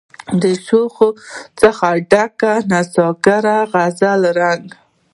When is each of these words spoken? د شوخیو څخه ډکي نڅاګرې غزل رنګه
د 0.41 0.43
شوخیو 0.65 1.09
څخه 1.61 1.87
ډکي 2.11 2.51
نڅاګرې 2.69 3.57
غزل 3.71 4.21
رنګه 4.37 4.75